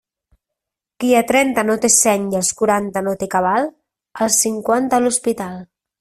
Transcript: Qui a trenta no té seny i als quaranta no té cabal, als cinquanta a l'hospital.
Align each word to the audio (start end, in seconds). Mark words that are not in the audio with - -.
Qui 1.03 1.09
a 1.17 1.21
trenta 1.31 1.65
no 1.67 1.75
té 1.83 1.91
seny 1.95 2.25
i 2.31 2.39
als 2.39 2.49
quaranta 2.61 3.03
no 3.07 3.13
té 3.23 3.27
cabal, 3.35 3.67
als 4.27 4.39
cinquanta 4.47 4.99
a 4.99 5.05
l'hospital. 5.05 5.61